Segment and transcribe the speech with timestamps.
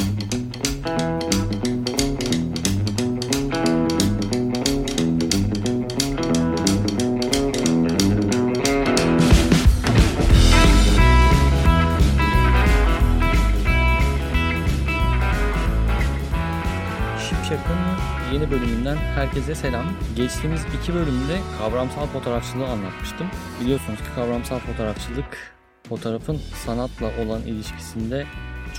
[18.34, 19.86] yeni bölümünden herkese selam.
[20.16, 23.28] Geçtiğimiz iki bölümde kavramsal fotoğrafçılığı anlatmıştım.
[23.62, 25.56] Biliyorsunuz ki kavramsal fotoğrafçılık
[25.90, 28.26] fotoğrafın sanatla olan ilişkisinde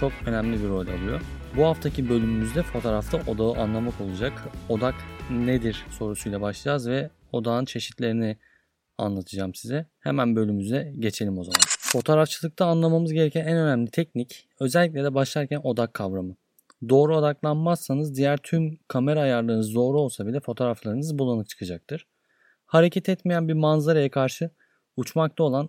[0.00, 1.20] çok önemli bir rol alıyor.
[1.56, 4.32] Bu haftaki bölümümüzde fotoğrafta odağı anlamak olacak.
[4.68, 4.94] Odak
[5.30, 8.36] nedir sorusuyla başlayacağız ve odağın çeşitlerini
[8.98, 9.86] anlatacağım size.
[10.00, 11.60] Hemen bölümümüze geçelim o zaman.
[11.68, 16.36] Fotoğrafçılıkta anlamamız gereken en önemli teknik özellikle de başlarken odak kavramı.
[16.88, 22.06] Doğru odaklanmazsanız diğer tüm kamera ayarlarınız doğru olsa bile fotoğraflarınız bulanık çıkacaktır.
[22.66, 24.50] Hareket etmeyen bir manzaraya karşı
[24.96, 25.68] uçmakta olan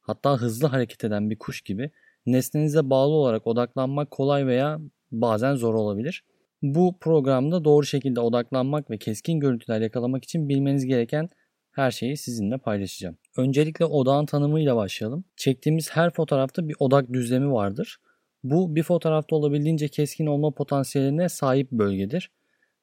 [0.00, 1.90] hatta hızlı hareket eden bir kuş gibi
[2.26, 4.78] nesnenize bağlı olarak odaklanmak kolay veya
[5.12, 6.24] bazen zor olabilir.
[6.62, 11.30] Bu programda doğru şekilde odaklanmak ve keskin görüntüler yakalamak için bilmeniz gereken
[11.72, 13.16] her şeyi sizinle paylaşacağım.
[13.36, 15.24] Öncelikle odağın tanımıyla başlayalım.
[15.36, 17.96] Çektiğimiz her fotoğrafta bir odak düzlemi vardır.
[18.44, 22.30] Bu bir fotoğrafta olabildiğince keskin olma potansiyeline sahip bölgedir.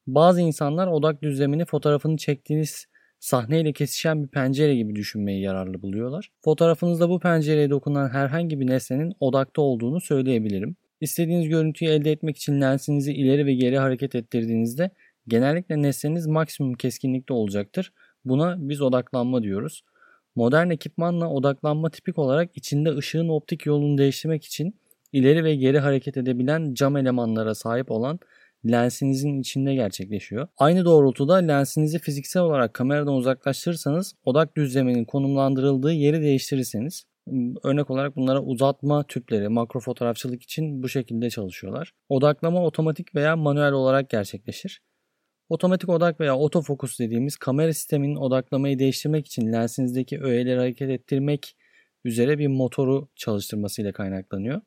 [0.06, 2.86] Bazı insanlar odak düzlemini fotoğrafını çektiğiniz
[3.22, 6.28] sahneyle kesişen bir pencere gibi düşünmeyi yararlı buluyorlar.
[6.44, 10.76] Fotoğrafınızda bu pencereye dokunan herhangi bir nesnenin odakta olduğunu söyleyebilirim.
[11.00, 14.90] İstediğiniz görüntüyü elde etmek için lensinizi ileri ve geri hareket ettirdiğinizde
[15.28, 17.92] genellikle nesneniz maksimum keskinlikte olacaktır.
[18.24, 19.84] Buna biz odaklanma diyoruz.
[20.34, 24.74] Modern ekipmanla odaklanma tipik olarak içinde ışığın optik yolunu değiştirmek için
[25.12, 28.18] ileri ve geri hareket edebilen cam elemanlara sahip olan
[28.70, 30.48] lensinizin içinde gerçekleşiyor.
[30.58, 37.04] Aynı doğrultuda lensinizi fiziksel olarak kameradan uzaklaştırırsanız odak düzleminin konumlandırıldığı yeri değiştirirseniz
[37.64, 41.92] örnek olarak bunlara uzatma tüpleri makro fotoğrafçılık için bu şekilde çalışıyorlar.
[42.08, 44.82] Odaklama otomatik veya manuel olarak gerçekleşir.
[45.48, 51.56] Otomatik odak veya otofokus dediğimiz kamera sisteminin odaklamayı değiştirmek için lensinizdeki öğeleri hareket ettirmek
[52.04, 54.60] üzere bir motoru çalıştırmasıyla kaynaklanıyor.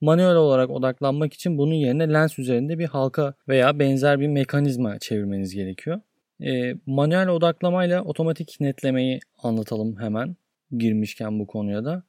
[0.00, 5.54] Manuel olarak odaklanmak için bunun yerine lens üzerinde bir halka veya benzer bir mekanizma çevirmeniz
[5.54, 6.00] gerekiyor.
[6.42, 10.36] E, manuel odaklamayla otomatik netlemeyi anlatalım hemen
[10.78, 12.02] girmişken bu konuya da.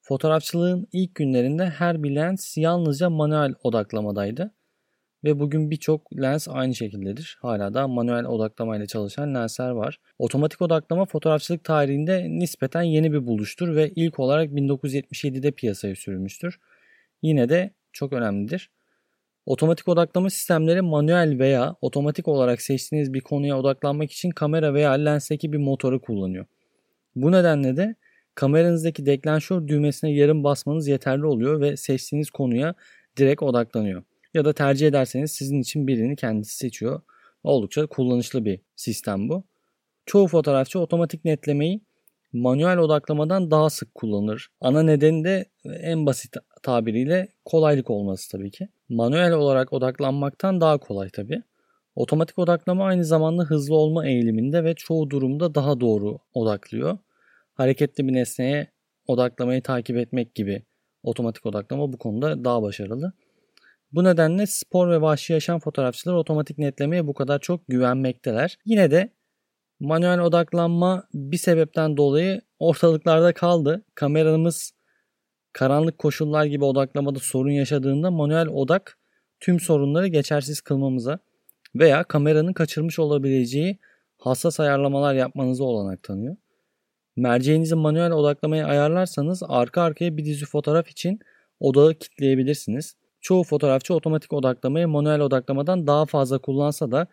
[0.00, 4.54] Fotoğrafçılığın ilk günlerinde her bir lens yalnızca manuel odaklamadaydı.
[5.24, 7.38] Ve bugün birçok lens aynı şekildedir.
[7.42, 10.00] Hala da manuel odaklamayla çalışan lensler var.
[10.18, 16.58] Otomatik odaklama fotoğrafçılık tarihinde nispeten yeni bir buluştur ve ilk olarak 1977'de piyasaya sürülmüştür
[17.22, 18.70] yine de çok önemlidir.
[19.46, 25.52] Otomatik odaklama sistemleri manuel veya otomatik olarak seçtiğiniz bir konuya odaklanmak için kamera veya lensteki
[25.52, 26.46] bir motoru kullanıyor.
[27.16, 27.94] Bu nedenle de
[28.34, 32.74] kameranızdaki deklanşör düğmesine yarım basmanız yeterli oluyor ve seçtiğiniz konuya
[33.16, 34.02] direkt odaklanıyor.
[34.34, 37.00] Ya da tercih ederseniz sizin için birini kendisi seçiyor.
[37.42, 39.44] Oldukça kullanışlı bir sistem bu.
[40.06, 41.80] Çoğu fotoğrafçı otomatik netlemeyi
[42.32, 44.48] manuel odaklamadan daha sık kullanır.
[44.60, 48.68] Ana nedeni de en basit tabiriyle kolaylık olması tabii ki.
[48.88, 51.42] Manuel olarak odaklanmaktan daha kolay tabii.
[51.94, 56.98] Otomatik odaklama aynı zamanda hızlı olma eğiliminde ve çoğu durumda daha doğru odaklıyor.
[57.54, 58.66] Hareketli bir nesneye
[59.06, 60.62] odaklamayı takip etmek gibi
[61.02, 63.12] otomatik odaklama bu konuda daha başarılı.
[63.92, 68.58] Bu nedenle spor ve vahşi yaşam fotoğrafçılar otomatik netlemeye bu kadar çok güvenmekteler.
[68.64, 69.12] Yine de
[69.80, 73.84] manuel odaklanma bir sebepten dolayı ortalıklarda kaldı.
[73.94, 74.72] Kameramız
[75.52, 78.98] karanlık koşullar gibi odaklamada sorun yaşadığında manuel odak
[79.40, 81.18] tüm sorunları geçersiz kılmamıza
[81.74, 83.78] veya kameranın kaçırmış olabileceği
[84.18, 86.36] hassas ayarlamalar yapmanıza olanak tanıyor.
[87.16, 91.20] Merceğinizi manuel odaklamaya ayarlarsanız arka arkaya bir dizi fotoğraf için
[91.60, 92.96] odağı kitleyebilirsiniz.
[93.20, 97.06] Çoğu fotoğrafçı otomatik odaklamayı manuel odaklamadan daha fazla kullansa da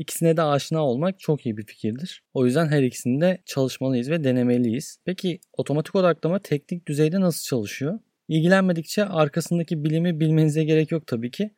[0.00, 2.22] İkisine de aşina olmak çok iyi bir fikirdir.
[2.34, 4.98] O yüzden her ikisinde çalışmalıyız ve denemeliyiz.
[5.04, 7.98] Peki otomatik odaklama teknik düzeyde nasıl çalışıyor?
[8.28, 11.50] İlgilenmedikçe arkasındaki bilimi bilmenize gerek yok tabii ki.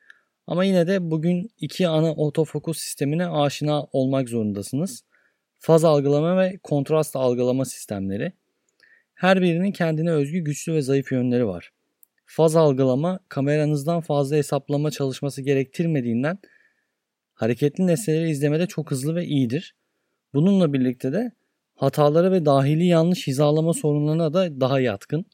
[0.47, 5.05] Ama yine de bugün iki ana otofokus sistemine aşina olmak zorundasınız.
[5.59, 8.33] Faz algılama ve kontrast algılama sistemleri.
[9.15, 11.71] Her birinin kendine özgü güçlü ve zayıf yönleri var.
[12.27, 16.39] Faz algılama kameranızdan fazla hesaplama çalışması gerektirmediğinden
[17.43, 19.75] hareketli nesneleri izlemede çok hızlı ve iyidir.
[20.35, 21.33] Bununla birlikte de
[21.77, 25.25] hataları ve dahili yanlış hizalama sorunlarına da daha yatkın.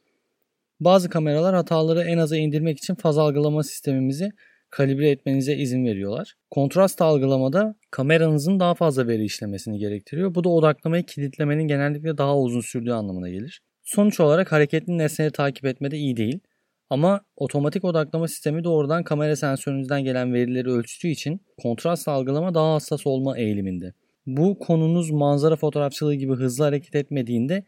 [0.80, 4.30] Bazı kameralar hataları en aza indirmek için faz algılama sistemimizi
[4.70, 6.34] kalibre etmenize izin veriyorlar.
[6.50, 10.34] Kontrast algılamada kameranızın daha fazla veri işlemesini gerektiriyor.
[10.34, 13.60] Bu da odaklamayı kilitlemenin genellikle daha uzun sürdüğü anlamına gelir.
[13.82, 16.40] Sonuç olarak hareketli nesneleri takip etmede iyi değil.
[16.90, 23.06] Ama otomatik odaklama sistemi doğrudan kamera sensörünüzden gelen verileri ölçtüğü için kontrast algılama daha hassas
[23.06, 23.94] olma eğiliminde.
[24.26, 27.64] Bu konunuz manzara fotoğrafçılığı gibi hızlı hareket etmediğinde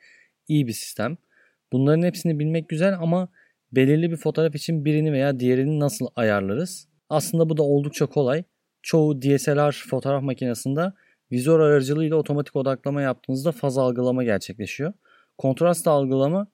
[0.48, 1.16] iyi bir sistem.
[1.72, 3.28] Bunların hepsini bilmek güzel ama
[3.72, 6.88] belirli bir fotoğraf için birini veya diğerini nasıl ayarlarız?
[7.08, 8.44] Aslında bu da oldukça kolay.
[8.82, 10.92] Çoğu DSLR fotoğraf makinesinde
[11.32, 14.92] vizör aracılığıyla otomatik odaklama yaptığınızda faz algılama gerçekleşiyor.
[15.38, 16.46] Kontrast algılama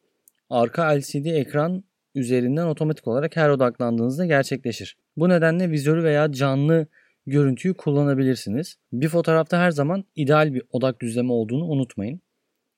[0.51, 1.85] arka LCD ekran
[2.17, 4.97] üzerinden otomatik olarak her odaklandığınızda gerçekleşir.
[5.17, 6.87] Bu nedenle vizörü veya canlı
[7.27, 8.77] görüntüyü kullanabilirsiniz.
[8.93, 12.21] Bir fotoğrafta her zaman ideal bir odak düzlemi olduğunu unutmayın.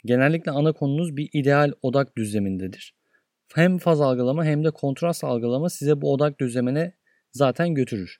[0.04, 2.94] Genellikle ana konunuz bir ideal odak düzlemindedir.
[3.54, 6.92] Hem faz algılama hem de kontrast algılama size bu odak düzlemine
[7.32, 8.18] zaten götürür.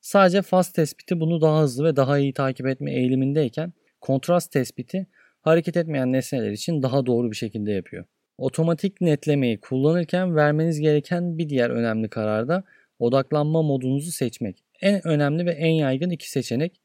[0.00, 5.06] Sadece faz tespiti bunu daha hızlı ve daha iyi takip etme eğilimindeyken kontrast tespiti
[5.40, 8.04] hareket etmeyen nesneler için daha doğru bir şekilde yapıyor.
[8.38, 12.64] Otomatik netlemeyi kullanırken vermeniz gereken bir diğer önemli karar da
[12.98, 14.64] odaklanma modunuzu seçmek.
[14.80, 16.80] En önemli ve en yaygın iki seçenek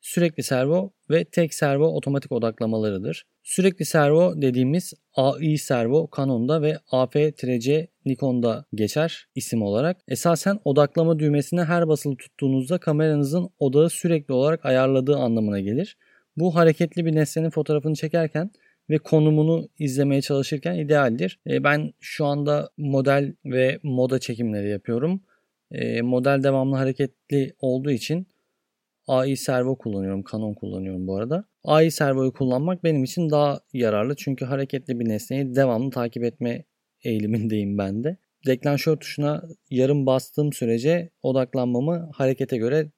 [0.00, 3.26] sürekli servo ve tek servo otomatik odaklamalarıdır.
[3.42, 9.96] Sürekli servo dediğimiz AI servo Canon'da ve AF-C Nikon'da geçer isim olarak.
[10.08, 15.96] Esasen odaklama düğmesine her basılı tuttuğunuzda kameranızın odağı sürekli olarak ayarladığı anlamına gelir.
[16.36, 18.50] Bu hareketli bir nesnenin fotoğrafını çekerken
[18.90, 21.40] ve konumunu izlemeye çalışırken idealdir.
[21.46, 25.22] E, ben şu anda model ve moda çekimleri yapıyorum.
[25.70, 28.26] E, model devamlı hareketli olduğu için
[29.06, 30.24] AI servo kullanıyorum.
[30.32, 31.44] Canon kullanıyorum bu arada.
[31.64, 34.16] AI servoyu kullanmak benim için daha yararlı.
[34.16, 36.64] Çünkü hareketli bir nesneyi devamlı takip etme
[37.04, 38.16] eğilimindeyim ben de.
[38.46, 42.90] Deklanşör tuşuna yarım bastığım sürece odaklanmamı harekete göre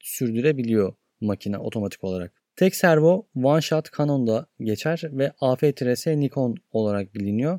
[0.00, 2.43] sürdürebiliyor makine otomatik olarak.
[2.56, 7.58] Tek servo One Shot Canon'da geçer ve AF-S Nikon olarak biliniyor.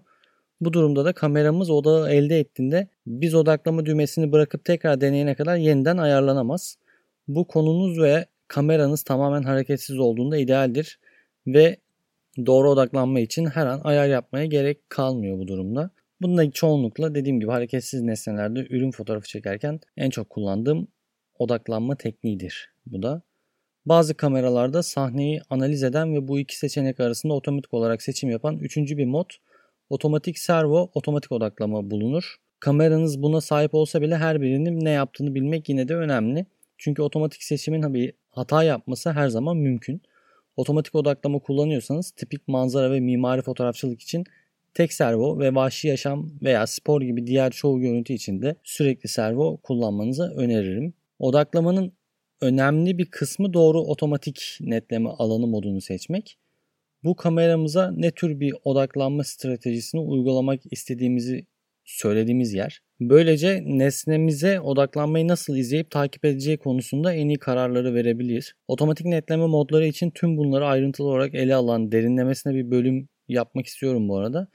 [0.61, 5.97] Bu durumda da kameramız odağı elde ettiğinde biz odaklama düğmesini bırakıp tekrar deneyene kadar yeniden
[5.97, 6.77] ayarlanamaz.
[7.27, 10.99] Bu konunuz ve kameranız tamamen hareketsiz olduğunda idealdir
[11.47, 11.77] ve
[12.45, 15.89] doğru odaklanma için her an ayar yapmaya gerek kalmıyor bu durumda.
[16.21, 20.87] Bunda çoğunlukla dediğim gibi hareketsiz nesnelerde ürün fotoğrafı çekerken en çok kullandığım
[21.39, 23.21] odaklanma tekniğidir bu da.
[23.85, 28.97] Bazı kameralarda sahneyi analiz eden ve bu iki seçenek arasında otomatik olarak seçim yapan üçüncü
[28.97, 29.29] bir mod
[29.89, 32.35] otomatik servo otomatik odaklama bulunur.
[32.59, 36.45] Kameranız buna sahip olsa bile her birinin ne yaptığını bilmek yine de önemli.
[36.77, 40.01] Çünkü otomatik seçimin bir hata yapması her zaman mümkün.
[40.55, 44.23] Otomatik odaklama kullanıyorsanız tipik manzara ve mimari fotoğrafçılık için
[44.73, 49.57] tek servo ve vahşi yaşam veya spor gibi diğer çoğu görüntü için de sürekli servo
[49.57, 50.93] kullanmanızı öneririm.
[51.19, 51.93] Odaklamanın
[52.41, 56.37] önemli bir kısmı doğru otomatik netleme alanı modunu seçmek.
[57.03, 61.45] Bu kameramıza ne tür bir odaklanma stratejisini uygulamak istediğimizi
[61.85, 62.81] söylediğimiz yer.
[62.99, 68.55] Böylece nesnemize odaklanmayı nasıl izleyip takip edeceği konusunda en iyi kararları verebilir.
[68.67, 74.09] Otomatik netleme modları için tüm bunları ayrıntılı olarak ele alan derinlemesine bir bölüm yapmak istiyorum
[74.09, 74.47] bu arada.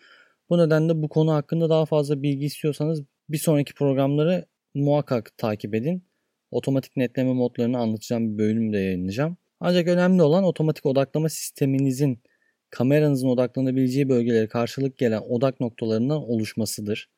[0.51, 6.10] Bu nedenle bu konu hakkında daha fazla bilgi istiyorsanız bir sonraki programları muhakkak takip edin.
[6.51, 9.37] Otomatik netleme modlarını anlatacağım bir bölüm de yayınlayacağım.
[9.61, 12.23] Ancak önemli olan otomatik odaklama sisteminizin
[12.71, 17.09] kameranızın odaklanabileceği bölgelere karşılık gelen odak noktalarından oluşmasıdır.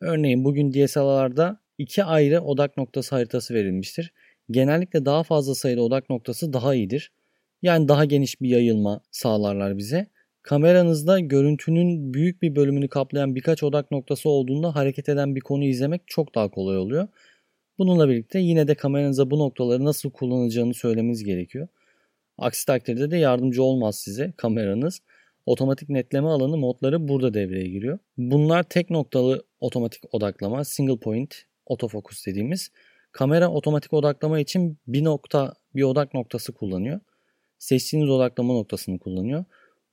[0.00, 4.12] Örneğin bugün DSLR'larda iki ayrı odak noktası haritası verilmiştir.
[4.50, 7.12] Genellikle daha fazla sayıda odak noktası daha iyidir.
[7.62, 10.06] Yani daha geniş bir yayılma sağlarlar bize.
[10.42, 16.02] Kameranızda görüntünün büyük bir bölümünü kaplayan birkaç odak noktası olduğunda hareket eden bir konu izlemek
[16.06, 17.08] çok daha kolay oluyor.
[17.78, 21.68] Bununla birlikte yine de kameranıza bu noktaları nasıl kullanacağını söylemeniz gerekiyor.
[22.38, 25.00] Aksi takdirde de yardımcı olmaz size kameranız.
[25.46, 27.98] Otomatik netleme alanı modları burada devreye giriyor.
[28.16, 31.34] Bunlar tek noktalı otomatik odaklama, single point
[31.66, 32.70] autofocus dediğimiz
[33.12, 37.00] kamera otomatik odaklama için bir nokta, bir odak noktası kullanıyor.
[37.58, 39.44] Seçtiğiniz odaklama noktasını kullanıyor.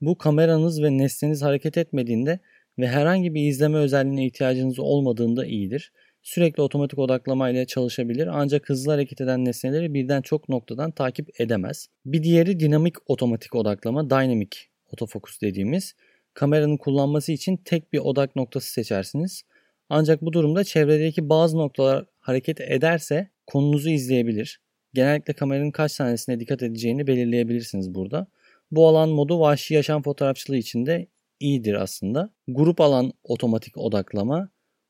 [0.02, 2.40] Bu kameranız ve nesneniz hareket etmediğinde
[2.80, 5.92] ve herhangi bir izleme özelliğine ihtiyacınız olmadığında iyidir.
[6.22, 11.88] Sürekli otomatik odaklama ile çalışabilir ancak hızlı hareket eden nesneleri birden çok noktadan takip edemez.
[12.06, 14.50] Bir diğeri dinamik otomatik odaklama, dynamic
[14.94, 15.96] autofocus dediğimiz.
[16.34, 19.44] Kameranın kullanması için tek bir odak noktası seçersiniz.
[19.90, 24.62] Ancak bu durumda çevredeki bazı noktalar hareket ederse konunuzu izleyebilir.
[24.94, 28.28] Genellikle kameranın kaç tanesine dikkat edeceğini belirleyebilirsiniz burada.
[28.72, 31.08] Bu alan modu vahşi yaşam fotoğrafçılığı için de
[31.40, 32.30] iyidir aslında.
[32.48, 34.50] Grup alan otomatik odaklama,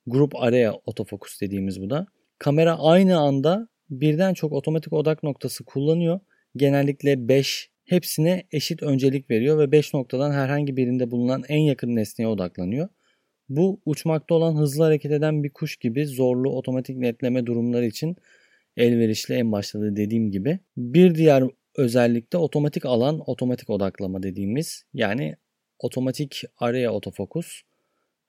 [0.10, 2.08] grup area autofocus dediğimiz bu da.
[2.40, 6.20] Kamera aynı anda birden çok otomatik odak noktası kullanıyor.
[6.56, 12.28] Genellikle 5 hepsine eşit öncelik veriyor ve 5 noktadan herhangi birinde bulunan en yakın nesneye
[12.28, 12.90] odaklanıyor.
[13.50, 18.16] Bu uçmakta olan hızlı hareket eden bir kuş gibi zorlu otomatik netleme durumları için
[18.78, 20.60] elverişli en başta da dediğim gibi.
[20.78, 21.44] Bir diğer
[21.78, 25.36] özellikle otomatik alan, otomatik odaklama dediğimiz yani
[25.80, 27.62] otomatik araya otofokus.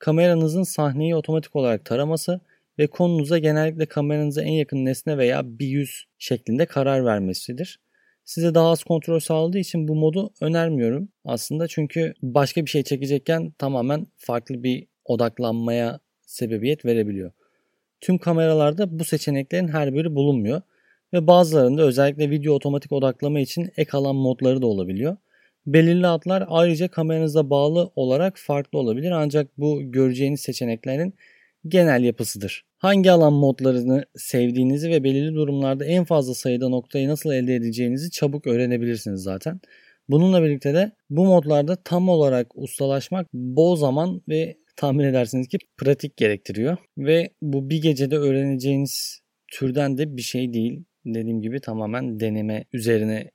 [0.00, 2.40] Kameranızın sahneyi otomatik olarak taraması
[2.78, 7.80] ve konunuza genellikle kameranıza en yakın nesne veya bir yüz şeklinde karar vermesidir.
[8.24, 13.50] Size daha az kontrol sağladığı için bu modu önermiyorum aslında çünkü başka bir şey çekecekken
[13.50, 17.32] tamamen farklı bir odaklanmaya sebebiyet verebiliyor.
[18.00, 20.62] Tüm kameralarda bu seçeneklerin her biri bulunmuyor
[21.12, 25.16] ve bazılarında özellikle video otomatik odaklama için ek alan modları da olabiliyor.
[25.74, 31.14] Belirli adlar ayrıca kameranıza bağlı olarak farklı olabilir ancak bu göreceğiniz seçeneklerin
[31.68, 32.64] genel yapısıdır.
[32.78, 38.46] Hangi alan modlarını sevdiğinizi ve belirli durumlarda en fazla sayıda noktayı nasıl elde edeceğinizi çabuk
[38.46, 39.60] öğrenebilirsiniz zaten.
[40.08, 46.16] Bununla birlikte de bu modlarda tam olarak ustalaşmak bol zaman ve tahmin edersiniz ki pratik
[46.16, 46.76] gerektiriyor.
[46.98, 49.20] Ve bu bir gecede öğreneceğiniz
[49.52, 50.84] türden de bir şey değil.
[51.06, 53.30] Dediğim gibi tamamen deneme üzerine,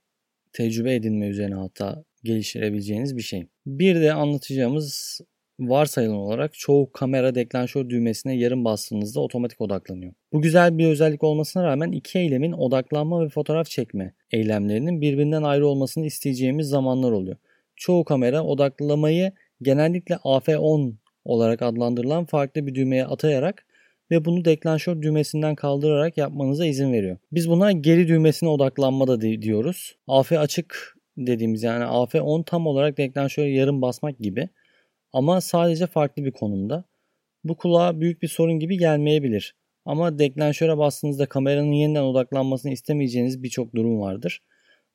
[0.52, 3.46] tecrübe edinme üzerine hatta geliştirebileceğiniz bir şey.
[3.66, 5.20] Bir de anlatacağımız
[5.60, 10.12] varsayılan olarak çoğu kamera deklanşör düğmesine yarım bastığınızda otomatik odaklanıyor.
[10.32, 15.66] Bu güzel bir özellik olmasına rağmen iki eylemin odaklanma ve fotoğraf çekme eylemlerinin birbirinden ayrı
[15.66, 17.36] olmasını isteyeceğimiz zamanlar oluyor.
[17.76, 23.66] Çoğu kamera odaklamayı genellikle AF10 olarak adlandırılan farklı bir düğmeye atayarak
[24.10, 27.16] ve bunu deklanşör düğmesinden kaldırarak yapmanıza izin veriyor.
[27.32, 29.96] Biz buna geri düğmesine odaklanma da diyoruz.
[30.08, 34.48] AF açık dediğimiz yani AF10 tam olarak deklanşöre yarım basmak gibi
[35.12, 36.84] ama sadece farklı bir konumda.
[37.44, 39.54] Bu kulağa büyük bir sorun gibi gelmeyebilir.
[39.84, 44.42] Ama deklanşöre bastığınızda kameranın yeniden odaklanmasını istemeyeceğiniz birçok durum vardır.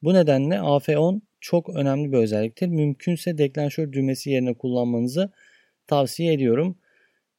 [0.03, 2.67] Bu nedenle AF10 çok önemli bir özelliktir.
[2.67, 5.31] Mümkünse deklanşör düğmesi yerine kullanmanızı
[5.87, 6.77] tavsiye ediyorum.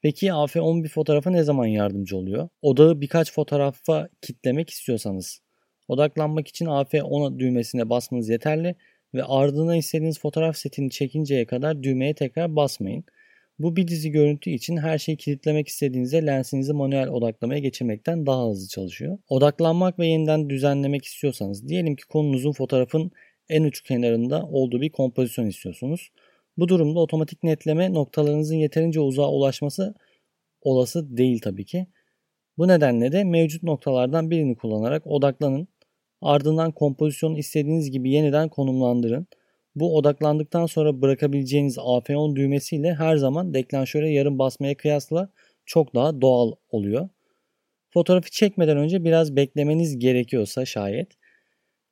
[0.02, 2.48] Peki AF10 bir fotoğrafa ne zaman yardımcı oluyor?
[2.62, 5.40] Odağı birkaç fotoğrafa kitlemek istiyorsanız
[5.88, 8.74] odaklanmak için AF10 düğmesine basmanız yeterli
[9.14, 13.04] ve ardından istediğiniz fotoğraf setini çekinceye kadar düğmeye tekrar basmayın.
[13.58, 18.68] Bu bir dizi görüntü için her şeyi kilitlemek istediğinizde lensinizi manuel odaklamaya geçirmekten daha hızlı
[18.68, 19.18] çalışıyor.
[19.28, 23.10] Odaklanmak ve yeniden düzenlemek istiyorsanız diyelim ki konunuzun fotoğrafın
[23.48, 26.10] en uç kenarında olduğu bir kompozisyon istiyorsunuz.
[26.56, 29.94] Bu durumda otomatik netleme noktalarınızın yeterince uzağa ulaşması
[30.62, 31.86] olası değil tabii ki.
[32.58, 35.68] Bu nedenle de mevcut noktalardan birini kullanarak odaklanın
[36.22, 39.26] Ardından kompozisyonu istediğiniz gibi yeniden konumlandırın.
[39.74, 45.28] Bu odaklandıktan sonra bırakabileceğiniz AF10 düğmesiyle her zaman deklanşöre yarım basmaya kıyasla
[45.66, 47.08] çok daha doğal oluyor.
[47.90, 51.08] Fotoğrafı çekmeden önce biraz beklemeniz gerekiyorsa şayet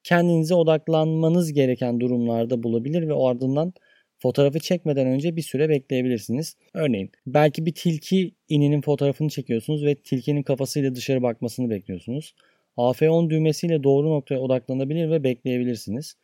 [0.02, 3.72] kendinize odaklanmanız gereken durumlarda bulabilir ve ardından
[4.18, 6.56] fotoğrafı çekmeden önce bir süre bekleyebilirsiniz.
[6.74, 12.34] Örneğin belki bir tilki ininin fotoğrafını çekiyorsunuz ve tilkinin kafasıyla dışarı bakmasını bekliyorsunuz.
[12.80, 16.14] AF10 düğmesiyle doğru noktaya odaklanabilir ve bekleyebilirsiniz.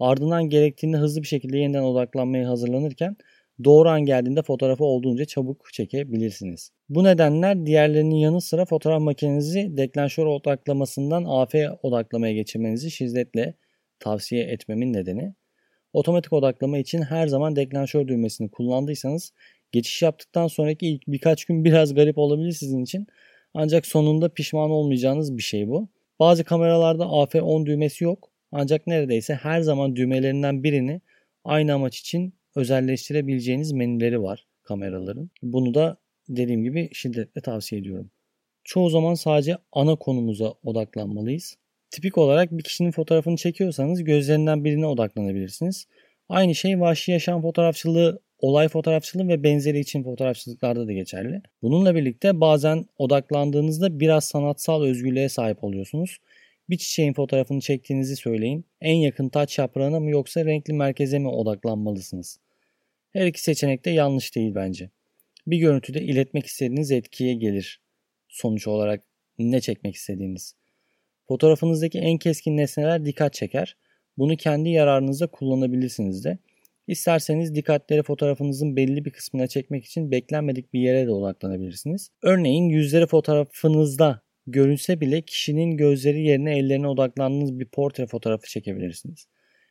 [0.00, 3.16] Ardından gerektiğinde hızlı bir şekilde yeniden odaklanmaya hazırlanırken
[3.64, 6.70] doğru an geldiğinde fotoğrafı olduğunca çabuk çekebilirsiniz.
[6.88, 13.54] Bu nedenler diğerlerinin yanı sıra fotoğraf makinenizi deklanşör odaklamasından AF odaklamaya geçirmenizi şiddetle
[13.98, 15.34] tavsiye etmemin nedeni.
[15.92, 19.32] Otomatik odaklama için her zaman deklanşör düğmesini kullandıysanız
[19.72, 23.06] geçiş yaptıktan sonraki ilk birkaç gün biraz garip olabilir sizin için.
[23.54, 25.88] Ancak sonunda pişman olmayacağınız bir şey bu.
[26.20, 28.30] Bazı kameralarda AF10 düğmesi yok.
[28.52, 31.00] Ancak neredeyse her zaman düğmelerinden birini
[31.44, 35.30] aynı amaç için özelleştirebileceğiniz menüleri var kameraların.
[35.42, 35.96] Bunu da
[36.28, 38.10] dediğim gibi şiddetle tavsiye ediyorum.
[38.64, 41.56] Çoğu zaman sadece ana konumuza odaklanmalıyız.
[41.90, 45.86] Tipik olarak bir kişinin fotoğrafını çekiyorsanız gözlerinden birine odaklanabilirsiniz.
[46.28, 51.42] Aynı şey vahşi yaşam fotoğrafçılığı olay fotoğrafçılığı ve benzeri için fotoğrafçılıklarda da geçerli.
[51.62, 56.18] Bununla birlikte bazen odaklandığınızda biraz sanatsal özgürlüğe sahip oluyorsunuz.
[56.70, 58.64] Bir çiçeğin fotoğrafını çektiğinizi söyleyin.
[58.80, 62.38] En yakın taç yaprağına mı yoksa renkli merkeze mi odaklanmalısınız?
[63.12, 64.90] Her iki seçenek de yanlış değil bence.
[65.46, 67.80] Bir görüntüde iletmek istediğiniz etkiye gelir.
[68.28, 69.02] Sonuç olarak
[69.38, 70.54] ne çekmek istediğiniz.
[71.28, 73.76] Fotoğrafınızdaki en keskin nesneler dikkat çeker.
[74.18, 76.38] Bunu kendi yararınıza kullanabilirsiniz de.
[76.86, 82.10] İsterseniz dikkatleri fotoğrafınızın belli bir kısmına çekmek için beklenmedik bir yere de odaklanabilirsiniz.
[82.22, 89.26] Örneğin yüzleri fotoğrafınızda görünse bile kişinin gözleri yerine ellerine odaklandığınız bir portre fotoğrafı çekebilirsiniz.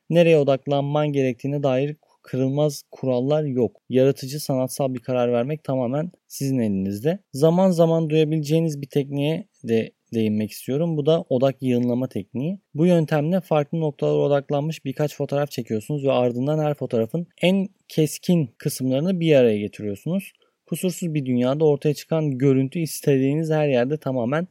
[0.10, 3.82] Nereye odaklanman gerektiğine dair kırılmaz kurallar yok.
[3.90, 7.20] Yaratıcı sanatsal bir karar vermek tamamen sizin elinizde.
[7.34, 10.98] Zaman zaman duyabileceğiniz bir tekniğe de değinmek istiyorum.
[10.98, 12.60] Bu da odak yığınlama tekniği.
[12.74, 19.20] Bu yöntemle farklı noktalara odaklanmış birkaç fotoğraf çekiyorsunuz ve ardından her fotoğrafın en keskin kısımlarını
[19.20, 20.34] bir araya getiriyorsunuz.
[20.66, 24.48] Kusursuz bir dünyada ortaya çıkan görüntü istediğiniz her yerde tamamen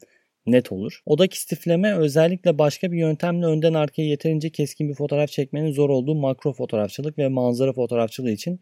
[0.47, 1.01] net olur.
[1.05, 6.15] Odak istifleme özellikle başka bir yöntemle önden arkaya yeterince keskin bir fotoğraf çekmenin zor olduğu
[6.15, 8.59] makro fotoğrafçılık ve manzara fotoğrafçılığı için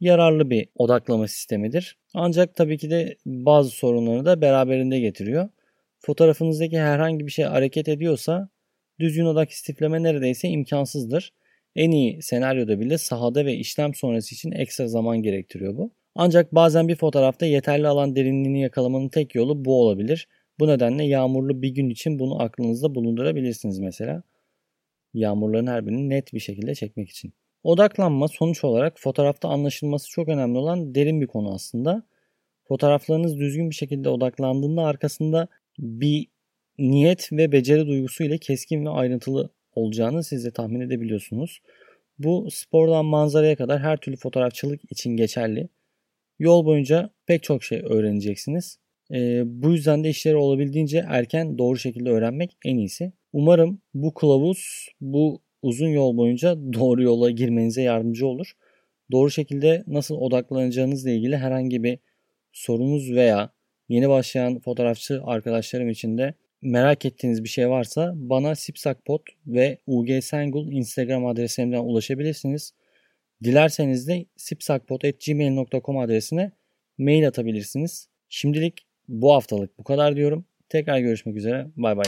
[0.00, 1.98] yararlı bir odaklama sistemidir.
[2.14, 5.48] Ancak tabii ki de bazı sorunları da beraberinde getiriyor.
[6.00, 8.48] Fotoğrafınızdaki herhangi bir şey hareket ediyorsa
[9.00, 11.32] düzgün odak istifleme neredeyse imkansızdır.
[11.76, 15.90] En iyi senaryoda bile sahada ve işlem sonrası için ekstra zaman gerektiriyor bu.
[16.14, 20.28] Ancak bazen bir fotoğrafta yeterli alan derinliğini yakalamanın tek yolu bu olabilir.
[20.58, 24.22] Bu nedenle yağmurlu bir gün için bunu aklınızda bulundurabilirsiniz mesela.
[25.14, 27.32] Yağmurların her birini net bir şekilde çekmek için.
[27.62, 32.02] Odaklanma sonuç olarak fotoğrafta anlaşılması çok önemli olan derin bir konu aslında.
[32.68, 35.48] Fotoğraflarınız düzgün bir şekilde odaklandığında arkasında
[35.78, 36.26] bir
[36.78, 41.60] niyet ve beceri duygusu ile keskin ve ayrıntılı olacağını siz de tahmin edebiliyorsunuz.
[42.18, 45.68] Bu spordan manzaraya kadar her türlü fotoğrafçılık için geçerli.
[46.38, 48.78] Yol boyunca pek çok şey öğreneceksiniz.
[49.14, 53.12] E, bu yüzden de işleri olabildiğince erken doğru şekilde öğrenmek en iyisi.
[53.32, 58.52] Umarım bu kılavuz bu uzun yol boyunca doğru yola girmenize yardımcı olur.
[59.10, 61.98] Doğru şekilde nasıl odaklanacağınızla ilgili herhangi bir
[62.52, 63.50] sorunuz veya
[63.88, 70.72] yeni başlayan fotoğrafçı arkadaşlarım için de merak ettiğiniz bir şey varsa bana sipsakpot ve ugsengul
[70.72, 72.72] Instagram adresimden ulaşabilirsiniz.
[73.44, 76.52] Dilerseniz de sipsakpot.gmail.com adresine
[76.98, 78.08] mail atabilirsiniz.
[78.28, 80.44] Şimdilik bu haftalık bu kadar diyorum.
[80.68, 81.66] Tekrar görüşmek üzere.
[81.76, 82.04] Bay bay.